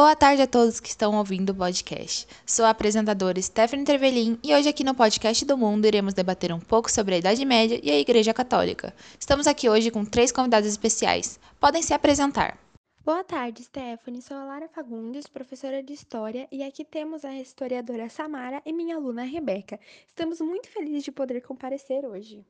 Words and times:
Boa 0.00 0.14
tarde 0.14 0.40
a 0.40 0.46
todos 0.46 0.78
que 0.78 0.88
estão 0.88 1.16
ouvindo 1.16 1.50
o 1.50 1.54
podcast. 1.56 2.24
Sou 2.46 2.64
a 2.64 2.70
apresentadora 2.70 3.42
Stephanie 3.42 3.84
Trevelin 3.84 4.38
e 4.44 4.54
hoje 4.54 4.68
aqui 4.68 4.84
no 4.84 4.94
podcast 4.94 5.44
do 5.44 5.58
Mundo 5.58 5.86
iremos 5.86 6.14
debater 6.14 6.52
um 6.52 6.60
pouco 6.60 6.88
sobre 6.88 7.16
a 7.16 7.18
Idade 7.18 7.44
Média 7.44 7.80
e 7.82 7.90
a 7.90 7.98
Igreja 7.98 8.32
Católica. 8.32 8.94
Estamos 9.18 9.48
aqui 9.48 9.68
hoje 9.68 9.90
com 9.90 10.04
três 10.04 10.30
convidados 10.30 10.68
especiais. 10.68 11.40
Podem 11.58 11.82
se 11.82 11.92
apresentar. 11.92 12.56
Boa 13.04 13.24
tarde, 13.24 13.64
Stephanie. 13.64 14.22
Sou 14.22 14.36
a 14.36 14.44
Lara 14.44 14.68
Fagundes, 14.68 15.26
professora 15.26 15.82
de 15.82 15.94
História, 15.94 16.46
e 16.52 16.62
aqui 16.62 16.84
temos 16.84 17.24
a 17.24 17.34
historiadora 17.34 18.08
Samara 18.08 18.62
e 18.64 18.72
minha 18.72 18.94
aluna 18.94 19.24
Rebeca. 19.24 19.80
Estamos 20.06 20.40
muito 20.40 20.68
felizes 20.68 21.02
de 21.02 21.10
poder 21.10 21.40
comparecer 21.40 22.06
hoje. 22.06 22.46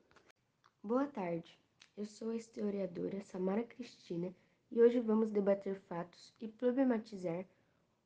Boa 0.83 1.07
tarde. 1.07 1.57
Eu 1.97 2.05
sou 2.05 2.29
a 2.29 2.35
historiadora 2.35 3.23
Samara 3.23 3.63
Cristina 3.63 4.31
e 4.71 4.81
hoje 4.81 4.99
vamos 4.99 5.29
debater 5.29 5.79
fatos 5.87 6.33
e 6.39 6.47
problematizar 6.47 7.45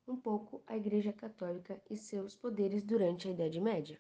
um 0.08 0.16
pouco 0.16 0.62
a 0.68 0.76
Igreja 0.76 1.14
Católica 1.14 1.80
e 1.90 1.98
seus 1.98 2.36
poderes 2.36 2.84
durante 2.84 3.28
a 3.28 3.32
Idade 3.32 3.60
Média. 3.60 3.98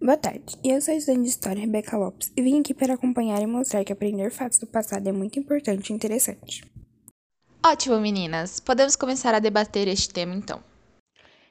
Boa 0.00 0.16
tarde, 0.16 0.56
eu 0.62 0.80
sou 0.80 0.92
a 0.92 0.96
estudante 0.96 1.22
de 1.22 1.28
História 1.28 1.60
Rebeca 1.60 1.96
Lopes 1.96 2.32
e 2.36 2.42
vim 2.42 2.60
aqui 2.60 2.74
para 2.74 2.94
acompanhar 2.94 3.40
e 3.40 3.46
mostrar 3.46 3.84
que 3.84 3.92
aprender 3.92 4.30
fatos 4.30 4.58
do 4.58 4.66
passado 4.66 5.08
é 5.08 5.12
muito 5.12 5.38
importante 5.38 5.90
e 5.90 5.94
interessante. 5.94 6.64
Ótimo, 7.64 7.98
meninas! 7.98 8.60
Podemos 8.60 8.96
começar 8.96 9.34
a 9.34 9.40
debater 9.40 9.88
este 9.88 10.12
tema 10.12 10.34
então. 10.34 10.62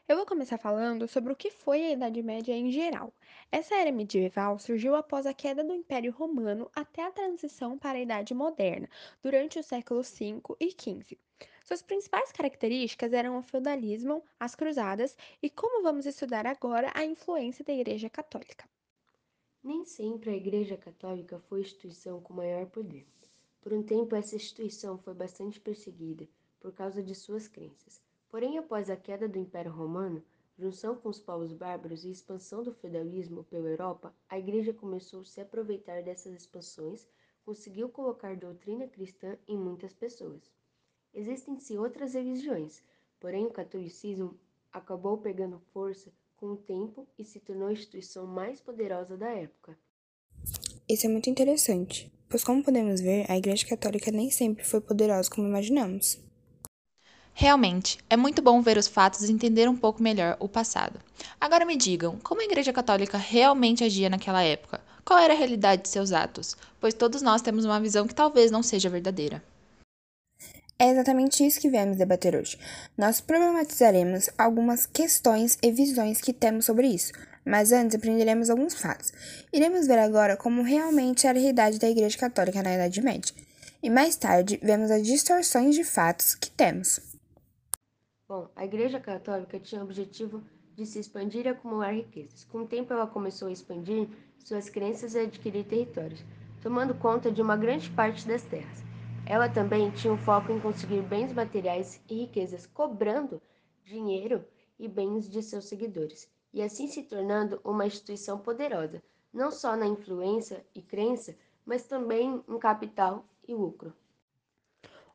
Eu 0.08 0.18
vou 0.18 0.26
começar 0.27 0.59
falando 0.59 1.08
sobre 1.08 1.34
o 1.34 1.36
que 1.36 1.50
foi 1.50 1.84
a 1.84 1.91
Idade 1.94 2.22
Média 2.22 2.54
em 2.54 2.70
geral. 2.70 3.12
Essa 3.52 3.73
era 3.73 3.91
medieval 3.91 4.59
surgiu 4.59 4.96
após 4.96 5.26
a 5.26 5.34
queda 5.34 5.63
do 5.63 5.73
Império 5.73 6.12
Romano 6.12 6.70
até 6.76 7.04
a 7.04 7.12
transição 7.12 7.76
para 7.76 7.98
a 7.98 8.02
Idade 8.02 8.32
Moderna, 8.32 8.88
durante 9.23 9.58
os 9.58 9.66
séculos 9.66 10.16
V 10.16 10.44
e 10.60 10.70
XV. 10.70 11.18
Suas 11.63 11.82
principais 11.82 12.32
características 12.32 13.13
eram 13.13 13.35
o 13.40 13.41
feudalismo, 13.41 14.24
as 14.40 14.54
cruzadas 14.54 15.18
e, 15.41 15.49
como 15.49 15.82
vamos 15.82 16.05
estudar 16.05 16.46
agora, 16.46 16.91
a 16.93 17.04
influência 17.04 17.65
da 17.65 17.74
Igreja 17.74 18.08
Católica. 18.08 18.70
Nem 19.63 19.85
sempre 19.85 20.30
a 20.30 20.35
Igreja 20.35 20.77
Católica 20.77 21.40
foi 21.40 21.62
a 21.62 21.63
instituição 21.63 22.21
com 22.21 22.32
maior 22.32 22.68
poder. 22.68 23.08
Por 23.60 23.74
um 23.74 23.82
tempo, 23.82 24.15
essa 24.15 24.35
instituição 24.35 24.99
foi 24.99 25.15
bastante 25.15 25.60
perseguida 25.60 26.30
por 26.60 26.71
causa 26.71 27.02
de 27.02 27.15
suas 27.15 27.48
crenças. 27.48 28.05
Porém, 28.36 28.58
após 28.58 28.90
a 28.90 28.98
queda 28.98 29.30
do 29.30 29.40
Império 29.40 29.72
Romano, 29.72 30.22
junção 30.58 30.94
com 30.94 31.08
os 31.08 31.18
povos 31.18 31.54
bárbaros 31.54 32.04
e 32.04 32.12
expansão 32.12 32.64
do 32.64 32.74
feudalismo 32.74 33.46
pela 33.46 33.70
Europa, 33.70 34.14
a 34.27 34.38
Igreja 34.38 34.74
começou 34.74 35.22
a 35.22 35.24
se 35.24 35.40
aproveitar 35.40 36.04
dessas 36.04 36.34
expansões, 36.34 37.08
conseguiu 37.46 37.88
colocar 37.88 38.36
doutrina 38.36 38.90
cristã 38.90 39.38
em 39.48 39.58
muitas 39.58 39.94
pessoas. 39.94 40.52
Existem-se 41.14 41.77
outras 41.77 42.14
religiões, 42.14 42.84
porém 43.22 43.46
o 43.46 43.52
catolicismo 43.52 44.38
acabou 44.70 45.18
pegando 45.18 45.62
força 45.72 46.12
com 46.36 46.48
o 46.48 46.58
tempo 46.58 47.08
e 47.18 47.24
se 47.24 47.40
tornou 47.40 47.70
a 47.70 47.72
instituição 47.72 48.27
mais 48.27 48.60
poderosa 48.60 49.16
da 49.16 49.30
época. 49.30 49.80
Isso 50.90 51.05
é 51.05 51.10
muito 51.10 51.30
interessante, 51.30 52.12
pois, 52.27 52.44
como 52.44 52.62
podemos 52.62 52.99
ver, 52.99 53.32
a 53.32 53.38
Igreja 53.38 53.66
Católica 53.66 54.12
nem 54.12 54.30
sempre 54.30 54.66
foi 54.66 54.82
poderosa 54.82 55.30
como 55.30 55.48
imaginamos. 55.48 56.26
Realmente, 57.38 58.00
é 58.10 58.16
muito 58.16 58.41
bom 58.41 58.62
ver 58.62 58.78
os 58.78 58.88
fatos 58.88 59.22
e 59.24 59.32
entender 59.32 59.68
um 59.68 59.76
pouco 59.76 60.02
melhor 60.02 60.38
o 60.40 60.48
passado. 60.48 61.02
Agora 61.40 61.66
me 61.66 61.76
digam, 61.76 62.18
como 62.24 62.40
a 62.40 62.46
Igreja 62.46 62.72
Católica 62.72 63.18
realmente 63.18 63.84
agia 63.84 64.09
naquela 64.09 64.42
época? 64.42 64.80
Qual 65.03 65.19
era 65.19 65.34
a 65.34 65.38
realidade 65.38 65.81
de 65.81 65.90
seus 65.90 66.14
atos? 66.14 66.56
Pois 66.80 66.94
todos 66.94 67.22
nós 67.22 67.42
temos 67.42 67.66
uma 67.66 67.78
visão 67.78 68.08
que 68.08 68.16
talvez 68.16 68.52
não 68.52 68.64
seja 68.64 68.90
verdadeira. 68.90 69.44
É 70.80 70.90
exatamente 70.90 71.46
isso 71.46 71.59
que 71.59 71.69
viemos 71.69 71.97
debater 71.97 72.38
hoje. 72.38 72.58
Nós 72.97 73.19
problematizaremos 73.19 74.30
algumas 74.38 74.86
questões 74.86 75.58
e 75.62 75.74
visões 75.74 76.22
que 76.22 76.32
temos 76.32 76.64
sobre 76.64 76.88
isso, 76.88 77.12
mas 77.44 77.74
antes 77.74 77.98
aprenderemos 77.98 78.50
alguns 78.50 78.76
fatos. 78.76 79.12
Iremos 79.52 79.88
ver 79.88 80.00
agora 80.00 80.38
como 80.38 80.64
realmente 80.64 81.28
era 81.28 81.38
a 81.38 81.42
realidade 81.42 81.80
da 81.80 81.90
Igreja 81.90 82.18
Católica 82.18 82.64
na 82.64 82.76
Idade 82.76 83.02
Média. 83.02 83.36
E 83.84 83.90
mais 83.90 84.16
tarde, 84.16 84.58
vemos 84.64 84.90
as 84.90 85.04
distorções 85.04 85.76
de 85.76 85.84
fatos 85.84 86.34
que 86.34 86.50
temos. 86.50 87.14
Bom, 88.28 88.50
a 88.56 88.66
Igreja 88.66 89.00
Católica 89.00 89.59
tinha 89.59 89.81
o 89.81 89.84
objetivo 89.84 90.44
de 90.74 90.84
se 90.84 91.00
expandir 91.00 91.46
e 91.46 91.50
acumular 91.50 91.94
riquezas. 91.94 92.44
Com 92.46 92.63
o 92.63 92.68
tempo, 92.68 92.91
ela 92.91 93.06
começou 93.06 93.47
a 93.47 93.52
expandir 93.52 94.09
suas 94.40 94.68
crenças 94.68 95.13
e 95.13 95.19
adquirir 95.19 95.63
territórios, 95.63 96.25
tomando 96.59 96.96
conta 96.96 97.31
de 97.31 97.40
uma 97.40 97.56
grande 97.56 97.88
parte 97.91 98.28
das 98.28 98.41
terras. 98.41 98.84
Ela 99.28 99.47
também 99.47 99.91
tinha 99.91 100.12
o 100.12 100.18
foco 100.18 100.52
em 100.52 100.59
conseguir 100.59 101.03
bens 101.03 101.31
materiais 101.34 102.02
e 102.09 102.22
riquezas, 102.22 102.66
cobrando 102.66 103.40
dinheiro 103.84 104.44
e 104.80 104.88
bens 104.88 105.30
de 105.30 105.44
seus 105.44 105.66
seguidores, 105.66 106.28
e 106.52 106.64
assim 106.64 106.88
se 106.88 107.03
tornando 107.03 107.62
uma 107.64 107.85
instituição 107.85 108.40
poderosa, 108.40 109.03
não 109.31 109.52
só 109.52 109.75
na 109.75 109.85
influência 109.85 110.66
e 110.74 110.81
crença, 110.81 111.38
mas 111.64 111.84
também 111.84 112.44
em 112.50 112.58
capital 112.58 113.24
e 113.47 113.53
lucro. 113.53 113.94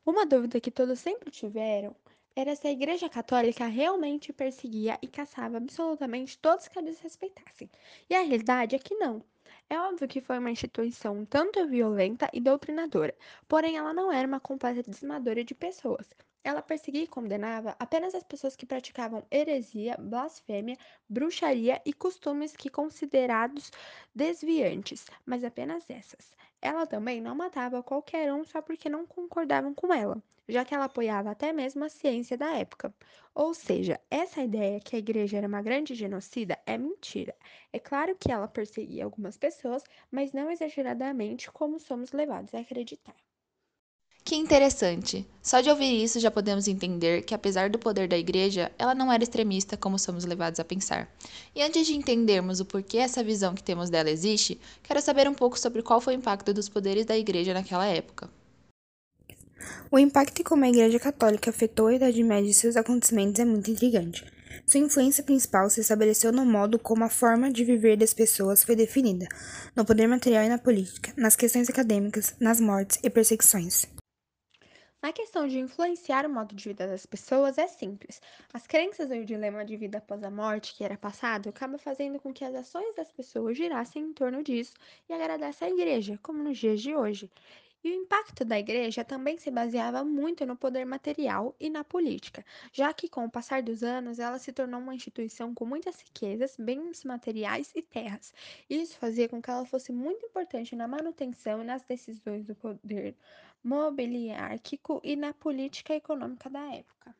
Uma 0.05 0.25
dúvida 0.25 0.61
que 0.61 0.71
todos 0.71 0.99
sempre 0.99 1.29
tiveram 1.29 1.93
era 2.35 2.55
se 2.55 2.67
a 2.67 2.71
Igreja 2.71 3.09
Católica 3.09 3.65
realmente 3.67 4.33
perseguia 4.33 4.97
e 5.01 5.07
caçava 5.07 5.57
absolutamente 5.57 6.37
todos 6.37 6.67
que 6.67 6.79
a 6.79 6.81
desrespeitassem. 6.81 7.69
E 8.09 8.15
a 8.15 8.21
realidade 8.21 8.75
é 8.75 8.79
que 8.79 8.95
não. 8.95 9.23
É 9.69 9.79
óbvio 9.79 10.07
que 10.07 10.21
foi 10.21 10.37
uma 10.37 10.51
instituição 10.51 11.25
tanto 11.25 11.65
violenta 11.67 12.29
e 12.33 12.41
doutrinadora, 12.41 13.15
porém 13.47 13.77
ela 13.77 13.93
não 13.93 14.11
era 14.11 14.27
uma 14.27 14.39
completa 14.39 14.83
desmadora 14.83 15.43
de 15.43 15.55
pessoas. 15.55 16.07
Ela 16.43 16.61
perseguia 16.61 17.03
e 17.03 17.07
condenava 17.07 17.75
apenas 17.79 18.13
as 18.15 18.23
pessoas 18.23 18.55
que 18.55 18.65
praticavam 18.65 19.25
heresia, 19.31 19.95
blasfêmia, 19.97 20.77
bruxaria 21.09 21.81
e 21.85 21.93
costumes 21.93 22.55
que 22.55 22.69
considerados 22.69 23.71
desviantes, 24.13 25.05
mas 25.25 25.43
apenas 25.43 25.89
essas. 25.89 26.35
Ela 26.61 26.85
também 26.87 27.19
não 27.21 27.35
matava 27.35 27.81
qualquer 27.83 28.31
um 28.33 28.43
só 28.43 28.61
porque 28.61 28.89
não 28.89 29.05
concordavam 29.05 29.73
com 29.73 29.91
ela, 29.93 30.21
já 30.47 30.63
que 30.65 30.73
ela 30.75 30.85
apoiava 30.85 31.31
até 31.31 31.51
mesmo 31.53 31.83
a 31.83 31.89
ciência 31.89 32.37
da 32.37 32.51
época. 32.53 32.93
Ou 33.35 33.53
seja, 33.53 33.99
essa 34.09 34.43
ideia 34.43 34.79
que 34.79 34.95
a 34.95 34.99
igreja 34.99 35.37
era 35.37 35.47
uma 35.47 35.61
grande 35.61 35.95
genocida 35.95 36.57
é 36.65 36.77
mentira. 36.77 37.35
É 37.73 37.79
claro 37.79 38.15
que 38.15 38.31
ela 38.31 38.47
perseguia 38.47 39.05
algumas 39.05 39.37
pessoas, 39.37 39.83
mas 40.11 40.33
não 40.33 40.49
exageradamente 40.51 41.51
como 41.51 41.79
somos 41.79 42.11
levados 42.11 42.53
a 42.55 42.59
acreditar. 42.59 43.15
Que 44.31 44.37
interessante! 44.37 45.27
Só 45.43 45.59
de 45.59 45.69
ouvir 45.69 46.01
isso 46.01 46.17
já 46.17 46.31
podemos 46.31 46.65
entender 46.69 47.21
que, 47.23 47.35
apesar 47.35 47.69
do 47.69 47.77
poder 47.77 48.07
da 48.07 48.17
igreja, 48.17 48.71
ela 48.79 48.95
não 48.95 49.11
era 49.11 49.21
extremista 49.21 49.75
como 49.75 49.99
somos 49.99 50.23
levados 50.23 50.57
a 50.57 50.63
pensar. 50.63 51.13
E 51.53 51.61
antes 51.61 51.85
de 51.85 51.97
entendermos 51.97 52.61
o 52.61 52.65
porquê 52.65 52.99
essa 52.99 53.21
visão 53.21 53.53
que 53.53 53.61
temos 53.61 53.89
dela 53.89 54.09
existe, 54.09 54.57
quero 54.83 55.01
saber 55.01 55.27
um 55.27 55.33
pouco 55.33 55.59
sobre 55.59 55.81
qual 55.81 55.99
foi 55.99 56.15
o 56.15 56.17
impacto 56.17 56.53
dos 56.53 56.69
poderes 56.69 57.05
da 57.05 57.17
igreja 57.17 57.53
naquela 57.53 57.85
época. 57.85 58.29
O 59.91 59.99
impacto 59.99 60.39
em 60.39 60.43
como 60.45 60.63
a 60.63 60.69
Igreja 60.69 60.97
Católica 60.97 61.49
afetou 61.49 61.87
a 61.87 61.95
Idade 61.95 62.23
Média 62.23 62.49
e 62.49 62.53
seus 62.53 62.77
acontecimentos 62.77 63.37
é 63.37 63.43
muito 63.43 63.69
intrigante. 63.69 64.23
Sua 64.65 64.79
influência 64.79 65.25
principal 65.25 65.69
se 65.69 65.81
estabeleceu 65.81 66.31
no 66.31 66.45
modo 66.45 66.79
como 66.79 67.03
a 67.03 67.09
forma 67.09 67.51
de 67.51 67.65
viver 67.65 67.97
das 67.97 68.13
pessoas 68.13 68.63
foi 68.63 68.77
definida, 68.77 69.27
no 69.75 69.83
poder 69.83 70.07
material 70.07 70.45
e 70.45 70.47
na 70.47 70.57
política, 70.57 71.11
nas 71.17 71.35
questões 71.35 71.69
acadêmicas, 71.69 72.33
nas 72.39 72.61
mortes 72.61 72.97
e 73.03 73.09
perseguições. 73.09 73.91
Na 75.01 75.11
questão 75.13 75.47
de 75.47 75.59
influenciar 75.59 76.25
o 76.25 76.29
modo 76.29 76.55
de 76.55 76.69
vida 76.69 76.87
das 76.87 77.05
pessoas 77.05 77.57
é 77.59 77.67
simples. 77.67 78.19
As 78.53 78.65
crenças 78.67 79.11
e 79.11 79.19
o 79.19 79.25
dilema 79.25 79.63
de 79.65 79.75
vida 79.77 79.97
após 79.99 80.23
a 80.23 80.31
morte 80.31 80.73
que 80.75 80.83
era 80.83 80.97
passado 80.97 81.49
acaba 81.49 81.77
fazendo 81.77 82.19
com 82.19 82.33
que 82.33 82.43
as 82.45 82.55
ações 82.55 82.95
das 82.95 83.11
pessoas 83.11 83.55
girassem 83.57 84.03
em 84.03 84.13
torno 84.13 84.43
disso 84.43 84.73
e 85.09 85.13
agradasse 85.13 85.63
a 85.63 85.69
igreja, 85.69 86.19
como 86.23 86.41
nos 86.43 86.57
dias 86.57 86.81
de 86.81 86.95
hoje. 86.95 87.31
E 87.83 87.89
o 87.89 87.95
impacto 87.95 88.45
da 88.45 88.59
igreja 88.59 89.03
também 89.03 89.37
se 89.39 89.49
baseava 89.49 90.03
muito 90.03 90.45
no 90.45 90.55
poder 90.55 90.85
material 90.85 91.55
e 91.59 91.67
na 91.67 91.83
política, 91.83 92.45
já 92.71 92.93
que 92.93 93.09
com 93.09 93.25
o 93.25 93.31
passar 93.31 93.63
dos 93.63 93.81
anos 93.81 94.19
ela 94.19 94.37
se 94.37 94.53
tornou 94.53 94.79
uma 94.79 94.93
instituição 94.93 95.51
com 95.51 95.65
muitas 95.65 95.99
riquezas, 95.99 96.55
bens 96.57 97.03
materiais 97.03 97.71
e 97.75 97.81
terras. 97.81 98.35
Isso 98.69 98.99
fazia 98.99 99.27
com 99.27 99.41
que 99.41 99.49
ela 99.49 99.65
fosse 99.65 99.91
muito 99.91 100.23
importante 100.23 100.75
na 100.75 100.87
manutenção 100.87 101.59
e 101.61 101.65
nas 101.65 101.81
decisões 101.83 102.45
do 102.45 102.53
poder 102.53 103.15
mobiliárquico 103.63 105.01
e 105.03 105.15
na 105.15 105.33
política 105.33 105.95
econômica 105.95 106.51
da 106.51 106.61
época. 106.75 107.15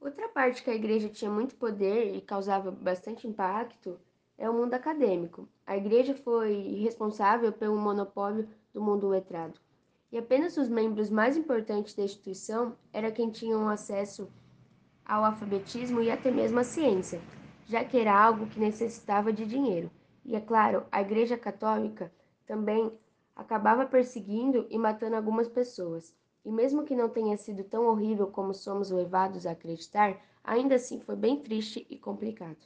Outra 0.00 0.30
parte 0.30 0.62
que 0.62 0.70
a 0.70 0.74
igreja 0.74 1.10
tinha 1.10 1.30
muito 1.30 1.56
poder 1.56 2.16
e 2.16 2.22
causava 2.22 2.70
bastante 2.70 3.26
impacto 3.28 4.00
é 4.38 4.48
o 4.48 4.54
mundo 4.54 4.72
acadêmico. 4.72 5.46
A 5.66 5.76
igreja 5.76 6.14
foi 6.14 6.80
responsável 6.82 7.52
pelo 7.52 7.76
monopólio 7.76 8.48
do 8.72 8.80
mundo 8.82 9.08
letrado 9.08 9.63
e 10.14 10.18
apenas 10.18 10.56
os 10.56 10.68
membros 10.68 11.10
mais 11.10 11.36
importantes 11.36 11.92
da 11.92 12.04
instituição 12.04 12.76
era 12.92 13.10
quem 13.10 13.30
tinham 13.30 13.68
acesso 13.68 14.28
ao 15.04 15.24
alfabetismo 15.24 16.00
e 16.00 16.08
até 16.08 16.30
mesmo 16.30 16.60
à 16.60 16.62
ciência, 16.62 17.20
já 17.66 17.84
que 17.84 17.98
era 17.98 18.16
algo 18.16 18.46
que 18.46 18.60
necessitava 18.60 19.32
de 19.32 19.44
dinheiro. 19.44 19.90
E 20.24 20.36
é 20.36 20.40
claro, 20.40 20.86
a 20.92 21.00
Igreja 21.00 21.36
Católica 21.36 22.12
também 22.46 22.92
acabava 23.34 23.86
perseguindo 23.86 24.68
e 24.70 24.78
matando 24.78 25.16
algumas 25.16 25.48
pessoas. 25.48 26.14
E 26.44 26.52
mesmo 26.52 26.84
que 26.84 26.94
não 26.94 27.08
tenha 27.08 27.36
sido 27.36 27.64
tão 27.64 27.86
horrível 27.86 28.28
como 28.28 28.54
somos 28.54 28.92
levados 28.92 29.44
a 29.48 29.50
acreditar, 29.50 30.16
ainda 30.44 30.76
assim 30.76 31.00
foi 31.00 31.16
bem 31.16 31.40
triste 31.40 31.84
e 31.90 31.98
complicado. 31.98 32.64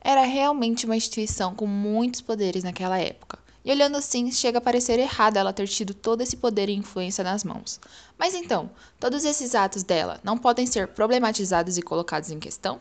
Era 0.00 0.22
realmente 0.22 0.86
uma 0.86 0.96
instituição 0.96 1.54
com 1.54 1.66
muitos 1.66 2.22
poderes 2.22 2.64
naquela 2.64 2.98
época. 2.98 3.38
E 3.64 3.70
olhando 3.70 3.96
assim, 3.96 4.30
chega 4.32 4.58
a 4.58 4.60
parecer 4.60 4.98
errado 4.98 5.36
ela 5.36 5.52
ter 5.52 5.68
tido 5.68 5.92
todo 5.92 6.22
esse 6.22 6.36
poder 6.36 6.68
e 6.68 6.74
influência 6.74 7.22
nas 7.22 7.44
mãos. 7.44 7.78
Mas 8.18 8.34
então, 8.34 8.70
todos 8.98 9.24
esses 9.24 9.54
atos 9.54 9.82
dela 9.82 10.18
não 10.24 10.38
podem 10.38 10.66
ser 10.66 10.88
problematizados 10.88 11.76
e 11.76 11.82
colocados 11.82 12.30
em 12.30 12.38
questão? 12.38 12.80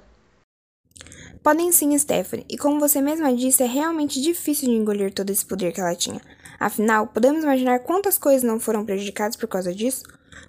Podem 1.44 1.72
sim, 1.72 1.98
Stephanie, 1.98 2.46
e 2.50 2.58
como 2.58 2.80
você 2.80 3.02
mesma 3.02 3.34
disse, 3.34 3.64
é 3.64 3.66
realmente 3.66 4.22
difícil 4.22 4.68
de 4.68 4.76
engolir 4.76 5.14
todo 5.14 5.30
esse 5.30 5.46
poder 5.46 5.72
que 5.72 5.80
ela 5.80 5.96
tinha. 5.96 6.22
Afinal, 6.60 7.08
podemos 7.08 7.44
imaginar 7.44 7.80
quantas 7.80 8.18
coisas 8.18 8.44
não 8.44 8.60
foram 8.60 8.86
prejudicadas 8.86 9.38
por 9.38 9.48
causa 9.48 9.74
disso? 9.74 10.04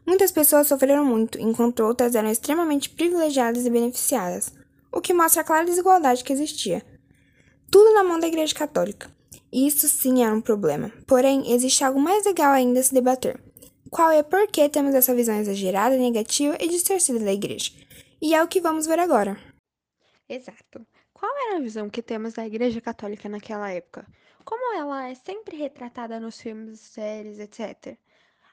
Muitas 0.05 0.33
pessoas 0.33 0.67
sofreram 0.67 1.05
muito, 1.05 1.39
enquanto 1.39 1.81
outras 1.81 2.15
eram 2.15 2.31
extremamente 2.31 2.91
privilegiadas 2.91 3.65
e 3.65 3.71
beneficiadas, 3.71 4.53
o 4.93 5.01
que 5.01 5.15
mostra 5.15 5.43
a 5.43 5.45
clara 5.45 5.65
desigualdade 5.65 6.25
que 6.25 6.33
existia. 6.33 6.85
Tudo 7.71 7.95
na 7.95 8.03
mão 8.03 8.19
da 8.19 8.27
Igreja 8.27 8.55
Católica. 8.55 9.09
Isso 9.53 9.89
sim 9.89 10.23
era 10.23 10.35
um 10.35 10.41
problema. 10.41 10.93
Porém, 11.07 11.53
existe 11.53 11.83
algo 11.83 12.01
mais 12.01 12.25
legal 12.25 12.53
ainda 12.53 12.79
a 12.79 12.83
se 12.83 12.95
debater. 12.95 13.41
Qual 13.91 14.11
é 14.13 14.23
por 14.23 14.47
que 14.47 14.69
temos 14.69 14.95
essa 14.95 15.15
visão 15.15 15.35
exagerada, 15.35 15.97
negativa 15.97 16.57
e 16.61 16.69
distorcida 16.69 17.19
da 17.19 17.33
Igreja? 17.33 17.73
E 18.23 18.35
é 18.35 18.43
o 18.43 18.47
que 18.47 18.61
vamos 18.61 18.87
ver 18.87 19.01
agora. 19.01 19.37
Exato. 20.29 20.87
Qual 21.13 21.33
era 21.49 21.57
a 21.57 21.61
visão 21.61 21.91
que 21.91 22.01
temos 22.01 22.35
da 22.35 22.47
Igreja 22.47 22.81
Católica 22.81 23.29
naquela 23.29 23.71
época? 23.71 24.07
Como 24.45 24.77
ela 24.77 25.09
é 25.09 25.15
sempre 25.17 25.57
retratada 25.57 26.21
nos 26.21 26.41
filmes, 26.41 26.79
séries, 26.79 27.41
etc. 27.41 27.99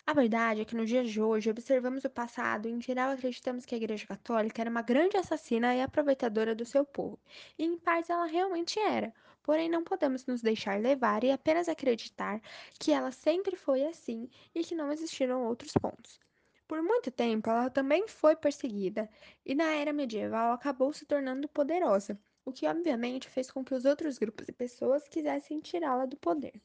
A 0.08 0.14
verdade 0.14 0.62
é 0.62 0.66
que 0.66 0.76
nos 0.76 0.90
dias 0.90 1.10
de 1.10 1.22
hoje 1.22 1.50
observamos 1.50 2.04
o 2.06 2.10
passado 2.10 2.68
e, 2.68 2.72
em 2.72 2.82
geral, 2.82 3.12
acreditamos 3.12 3.66
que 3.66 3.76
a 3.76 3.78
Igreja 3.78 4.08
Católica 4.08 4.62
era 4.62 4.70
uma 4.72 4.82
grande 4.82 5.18
assassina 5.18 5.76
e 5.76 5.82
aproveitadora 5.82 6.56
do 6.56 6.66
seu 6.66 6.84
povo. 6.84 7.20
E, 7.60 7.64
em 7.66 7.78
parte, 7.78 8.12
ela 8.12 8.26
realmente 8.26 8.80
era. 8.80 9.14
Porém, 9.48 9.70
não 9.70 9.82
podemos 9.82 10.26
nos 10.26 10.42
deixar 10.42 10.78
levar 10.78 11.24
e 11.24 11.32
apenas 11.32 11.70
acreditar 11.70 12.42
que 12.78 12.92
ela 12.92 13.14
sempre 13.14 13.56
foi 13.56 13.86
assim 13.86 14.30
e 14.54 14.62
que 14.62 14.76
não 14.76 14.92
existiram 14.92 15.46
outros 15.46 15.72
pontos. 15.72 16.20
Por 16.68 16.84
muito 16.84 17.10
tempo, 17.10 17.50
ela 17.50 17.70
também 17.70 18.10
foi 18.10 18.36
perseguida 18.36 19.10
e, 19.46 19.56
na 19.56 19.74
era 19.74 19.94
medieval, 19.94 20.52
acabou 20.52 20.92
se 20.92 21.06
tornando 21.06 21.48
poderosa, 21.48 22.20
o 22.44 22.52
que 22.52 22.68
obviamente 22.68 23.30
fez 23.30 23.50
com 23.50 23.64
que 23.64 23.74
os 23.74 23.86
outros 23.86 24.18
grupos 24.18 24.50
e 24.50 24.52
pessoas 24.52 25.08
quisessem 25.08 25.62
tirá-la 25.62 26.06
do 26.06 26.18
poder. 26.18 26.62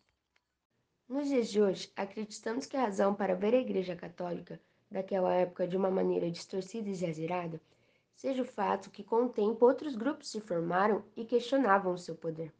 Nos 1.08 1.29
dias 1.29 1.50
de 1.50 1.62
hoje, 1.62 1.93
acreditamos 1.94 2.67
que 2.67 2.76
a 2.76 2.82
razão 2.82 3.14
para 3.14 3.37
ver 3.37 3.55
a 3.55 3.61
Igreja 3.61 3.94
Católica 3.94 4.61
daquela 4.90 5.32
época 5.32 5.69
de 5.69 5.76
uma 5.76 5.88
maneira 5.88 6.29
distorcida 6.29 6.88
e 6.88 6.93
exagerada 6.93 7.61
seja 8.17 8.43
o 8.43 8.44
fato 8.44 8.90
que, 8.90 9.05
com 9.05 9.26
o 9.26 9.29
tempo, 9.29 9.64
outros 9.64 9.94
grupos 9.94 10.29
se 10.32 10.40
formaram 10.40 11.05
e 11.17 11.25
questionavam 11.25 11.94
o 11.94 11.99
seu 11.99 12.17
poder. 12.17 12.52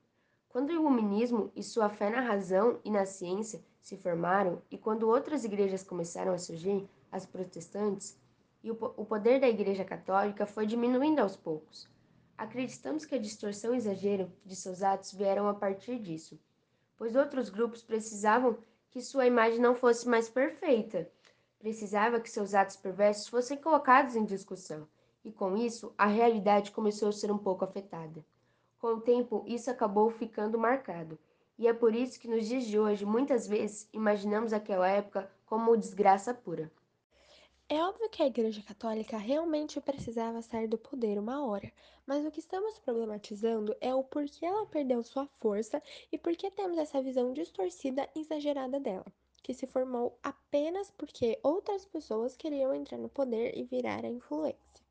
Quando 0.53 0.69
o 0.69 0.73
Iluminismo 0.73 1.51
e 1.57 1.63
sua 1.63 1.89
fé 1.89 2.11
na 2.11 2.21
razão 2.21 2.79
e 2.85 2.91
na 2.91 3.07
ciência 3.07 3.65
se 3.81 3.97
formaram, 3.97 4.61
e 4.71 4.77
quando 4.77 5.09
outras 5.09 5.45
igrejas 5.45 5.83
começaram 5.83 6.35
a 6.35 6.37
surgir, 6.37 6.87
as 7.11 7.25
protestantes, 7.25 8.21
e 8.63 8.71
o, 8.71 8.75
o 8.99 9.03
poder 9.07 9.41
da 9.41 9.49
Igreja 9.49 9.83
Católica 9.83 10.45
foi 10.45 10.67
diminuindo 10.67 11.21
aos 11.21 11.35
poucos. 11.37 11.89
Acreditamos 12.37 13.07
que 13.07 13.15
a 13.15 13.19
distorção 13.19 13.73
e 13.73 13.79
exagero 13.79 14.31
de 14.45 14.55
seus 14.55 14.83
atos 14.83 15.15
vieram 15.15 15.49
a 15.49 15.55
partir 15.55 15.99
disso, 15.99 16.39
pois 16.99 17.17
outros 17.17 17.49
grupos 17.49 17.83
precisavam 17.83 18.59
que 18.91 19.01
sua 19.01 19.25
imagem 19.25 19.59
não 19.59 19.75
fosse 19.75 20.07
mais 20.07 20.29
perfeita. 20.29 21.11
Precisava 21.59 22.21
que 22.21 22.29
seus 22.29 22.53
atos 22.53 22.77
perversos 22.77 23.27
fossem 23.27 23.57
colocados 23.57 24.17
em 24.17 24.25
discussão, 24.27 24.87
e 25.25 25.33
com 25.33 25.57
isso 25.57 25.95
a 25.97 26.07
realidade 26.07 26.73
começou 26.73 27.09
a 27.09 27.13
ser 27.13 27.33
um 27.33 27.39
pouco 27.39 27.65
afetada. 27.65 28.23
Com 28.83 28.95
o 28.95 29.01
tempo, 29.01 29.45
isso 29.47 29.71
acabou 29.71 30.11
ficando 30.11 30.59
marcado, 30.59 31.17
e 31.57 31.69
é 31.69 31.73
por 31.73 31.95
isso 31.95 32.19
que 32.19 32.27
nos 32.27 32.49
dias 32.49 32.65
de 32.65 32.81
hoje 32.81 33.05
muitas 33.07 33.47
vezes 33.47 33.89
imaginamos 33.93 34.53
aquela 34.53 34.89
época 34.89 35.31
como 35.47 35.77
desgraça 35.77 36.35
pura. 36.35 36.69
É 37.69 37.81
óbvio 37.81 38.11
que 38.11 38.21
a 38.25 38.27
Igreja 38.27 38.61
Católica 38.61 39.17
realmente 39.17 39.81
precisava 39.81 40.43
sair 40.43 40.67
do 40.67 40.77
poder 40.77 41.17
uma 41.17 41.47
hora, 41.47 41.73
mas 42.05 42.27
o 42.27 42.31
que 42.33 42.41
estamos 42.41 42.77
problematizando 42.81 43.73
é 43.81 43.95
o 43.95 44.03
porquê 44.03 44.47
ela 44.47 44.67
perdeu 44.67 45.01
sua 45.05 45.29
força 45.39 45.81
e 46.11 46.19
por 46.19 46.35
que 46.35 46.51
temos 46.51 46.77
essa 46.77 47.01
visão 47.01 47.33
distorcida 47.33 48.11
e 48.17 48.23
exagerada 48.23 48.81
dela, 48.81 49.07
que 49.45 49.55
se 49.55 49.69
formou 49.69 50.19
apenas 50.25 50.91
porque 50.91 51.39
outras 51.41 51.85
pessoas 51.85 52.37
queriam 52.37 52.75
entrar 52.75 52.99
no 52.99 53.09
poder 53.09 53.57
e 53.57 53.63
virar 53.63 54.05
a 54.05 54.09
influência. 54.09 54.83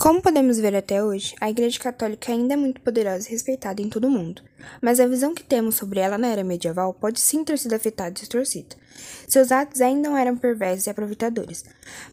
Como 0.00 0.22
podemos 0.22 0.60
ver 0.60 0.76
até 0.76 1.02
hoje, 1.02 1.34
a 1.40 1.50
Igreja 1.50 1.80
Católica 1.80 2.30
ainda 2.30 2.54
é 2.54 2.56
muito 2.56 2.80
poderosa 2.80 3.26
e 3.26 3.32
respeitada 3.32 3.82
em 3.82 3.88
todo 3.88 4.06
o 4.06 4.10
mundo, 4.10 4.42
mas 4.80 5.00
a 5.00 5.08
visão 5.08 5.34
que 5.34 5.42
temos 5.42 5.74
sobre 5.74 5.98
ela 5.98 6.16
na 6.16 6.28
era 6.28 6.44
medieval 6.44 6.94
pode 6.94 7.18
sim 7.18 7.42
ter 7.42 7.58
sido 7.58 7.74
afetada 7.74 8.10
e 8.10 8.12
distorcida. 8.12 8.76
Seus 9.26 9.50
atos 9.50 9.80
ainda 9.80 10.08
não 10.08 10.16
eram 10.16 10.36
perversos 10.36 10.86
e 10.86 10.90
aproveitadores, 10.90 11.64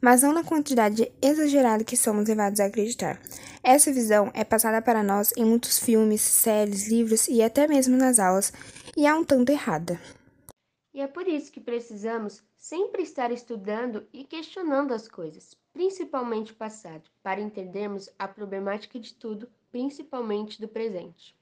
mas 0.01 0.23
não 0.23 0.33
na 0.33 0.43
quantidade 0.43 1.11
exagerada 1.21 1.83
que 1.83 1.95
somos 1.95 2.27
levados 2.27 2.59
a 2.59 2.65
acreditar. 2.65 3.21
Essa 3.63 3.93
visão 3.93 4.31
é 4.33 4.43
passada 4.43 4.81
para 4.81 5.03
nós 5.03 5.31
em 5.37 5.45
muitos 5.45 5.77
filmes, 5.77 6.21
séries, 6.21 6.87
livros 6.87 7.27
e 7.27 7.43
até 7.43 7.67
mesmo 7.67 7.95
nas 7.95 8.17
aulas, 8.17 8.51
e 8.97 9.05
é 9.05 9.13
um 9.13 9.23
tanto 9.23 9.51
errada. 9.51 10.01
E 10.91 11.01
é 11.01 11.07
por 11.07 11.27
isso 11.27 11.51
que 11.51 11.59
precisamos 11.59 12.41
sempre 12.57 13.03
estar 13.03 13.31
estudando 13.31 14.07
e 14.11 14.23
questionando 14.23 14.91
as 14.91 15.07
coisas, 15.07 15.55
principalmente 15.75 16.53
o 16.53 16.55
passado, 16.55 17.11
para 17.21 17.41
entendermos 17.41 18.09
a 18.17 18.29
problemática 18.29 18.97
de 18.97 19.13
tudo, 19.13 19.51
principalmente 19.69 20.61
do 20.61 20.69
presente. 20.69 21.35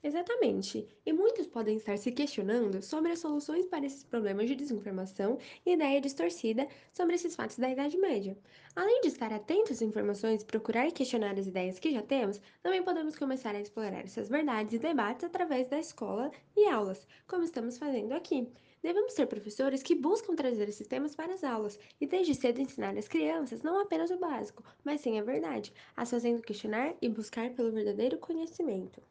Exatamente. 0.00 0.86
E 1.04 1.12
muitos 1.12 1.48
podem 1.48 1.74
estar 1.74 1.98
se 1.98 2.12
questionando 2.12 2.80
sobre 2.80 3.10
as 3.10 3.18
soluções 3.18 3.66
para 3.66 3.84
esses 3.84 4.04
problemas 4.04 4.46
de 4.46 4.54
desinformação 4.54 5.36
e 5.66 5.72
ideia 5.72 6.00
distorcida 6.00 6.68
sobre 6.92 7.16
esses 7.16 7.34
fatos 7.34 7.58
da 7.58 7.68
Idade 7.68 7.98
Média. 7.98 8.38
Além 8.76 9.00
de 9.00 9.08
estar 9.08 9.32
atentos 9.32 9.72
às 9.72 9.82
informações 9.82 10.42
e 10.42 10.46
procurar 10.46 10.92
questionar 10.92 11.36
as 11.36 11.48
ideias 11.48 11.80
que 11.80 11.90
já 11.90 12.02
temos, 12.02 12.40
também 12.62 12.84
podemos 12.84 13.16
começar 13.16 13.52
a 13.56 13.60
explorar 13.60 14.04
essas 14.04 14.28
verdades 14.28 14.74
e 14.74 14.78
debates 14.78 15.24
através 15.24 15.66
da 15.66 15.80
escola 15.80 16.30
e 16.56 16.68
aulas, 16.68 17.04
como 17.26 17.42
estamos 17.42 17.78
fazendo 17.78 18.12
aqui. 18.12 18.48
Devemos 18.82 19.12
ser 19.12 19.26
professores 19.26 19.82
que 19.82 19.94
buscam 19.94 20.36
trazer 20.36 20.68
esses 20.68 20.86
temas 20.86 21.14
para 21.14 21.34
as 21.34 21.42
aulas 21.42 21.78
e 22.00 22.06
desde 22.06 22.34
cedo 22.34 22.60
ensinar 22.60 22.96
às 22.96 23.08
crianças 23.08 23.60
não 23.62 23.80
apenas 23.80 24.10
o 24.10 24.18
básico, 24.18 24.62
mas 24.84 25.00
sim 25.00 25.18
a 25.18 25.22
verdade, 25.22 25.72
as 25.96 26.10
fazendo 26.10 26.42
questionar 26.42 26.94
e 27.02 27.08
buscar 27.08 27.50
pelo 27.50 27.72
verdadeiro 27.72 28.18
conhecimento. 28.18 29.02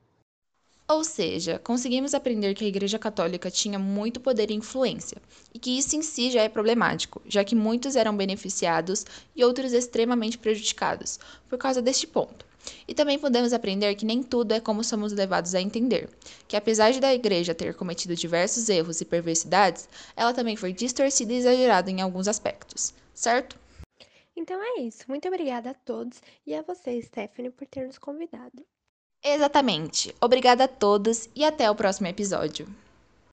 Ou 0.90 1.04
seja, 1.04 1.60
conseguimos 1.60 2.14
aprender 2.14 2.54
que 2.54 2.64
a 2.64 2.68
Igreja 2.68 2.98
Católica 2.98 3.52
tinha 3.52 3.78
muito 3.78 4.22
poder 4.22 4.50
e 4.50 4.54
influência, 4.54 5.22
e 5.54 5.60
que 5.60 5.78
isso 5.78 5.98
em 5.98 6.02
si 6.02 6.32
já 6.32 6.42
é 6.44 6.48
problemático, 6.48 7.22
já 7.26 7.44
que 7.44 7.54
muitos 7.54 7.98
eram 7.98 8.16
beneficiados 8.16 9.06
e 9.36 9.44
outros 9.44 9.74
extremamente 9.74 10.38
prejudicados 10.38 11.20
por 11.50 11.58
causa 11.58 11.82
deste 11.82 12.08
ponto. 12.08 12.46
E 12.88 12.94
também 12.94 13.20
podemos 13.20 13.54
aprender 13.54 13.94
que 13.96 14.06
nem 14.06 14.24
tudo 14.24 14.54
é 14.54 14.60
como 14.60 14.84
somos 14.84 15.12
levados 15.12 15.54
a 15.56 15.62
entender, 15.62 16.10
que 16.48 16.56
apesar 16.56 16.92
de 16.92 17.00
da 17.00 17.14
igreja 17.14 17.56
ter 17.56 17.74
cometido 17.76 18.16
diversos 18.16 18.70
erros 18.70 19.02
e 19.02 19.06
perversidades, 19.06 19.88
ela 20.16 20.34
também 20.34 20.56
foi 20.56 20.74
distorcida 20.74 21.34
e 21.34 21.38
exagerada 21.38 21.92
em 21.92 22.02
alguns 22.02 22.28
aspectos, 22.28 22.94
certo? 23.14 23.58
Então 24.36 24.62
é 24.62 24.82
isso. 24.82 25.04
Muito 25.08 25.28
obrigada 25.28 25.72
a 25.72 25.74
todos 25.74 26.22
e 26.46 26.54
a 26.54 26.62
você, 26.62 27.02
Stephanie, 27.02 27.52
por 27.52 27.66
ter 27.68 27.88
nos 27.88 27.98
convidado. 27.98 28.64
Exatamente. 29.24 30.16
Obrigada 30.22 30.66
a 30.66 30.68
todos 30.68 31.28
e 31.36 31.44
até 31.44 31.70
o 31.70 31.76
próximo 31.76 32.08
episódio. 32.08 32.68